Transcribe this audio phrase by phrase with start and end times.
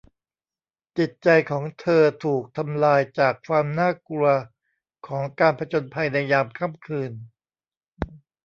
[0.97, 4.27] จิตใจของเธอถูกทำลายจากความน่ากลัว
[5.07, 7.11] ของการผจญภัยในยามค่ำคืน